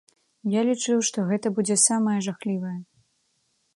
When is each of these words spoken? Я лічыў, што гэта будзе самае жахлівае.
Я 0.53 0.61
лічыў, 0.69 1.03
што 1.11 1.25
гэта 1.29 1.47
будзе 1.57 1.75
самае 1.81 2.17
жахлівае. 2.29 2.77